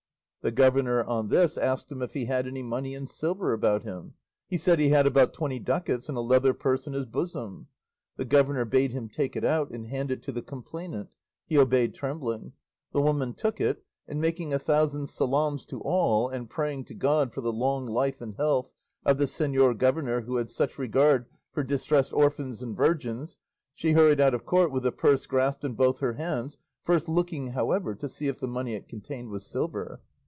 [0.43, 4.15] The governor on this asked him if he had any money in silver about him;
[4.47, 7.67] he said he had about twenty ducats in a leather purse in his bosom.
[8.17, 11.09] The governor bade him take it out and hand it to the complainant;
[11.45, 12.53] he obeyed trembling;
[12.91, 17.35] the woman took it, and making a thousand salaams to all and praying to God
[17.35, 18.71] for the long life and health
[19.05, 23.37] of the señor governor who had such regard for distressed orphans and virgins,
[23.75, 27.49] she hurried out of court with the purse grasped in both her hands, first looking,
[27.49, 30.01] however, to see if the money it contained was silver.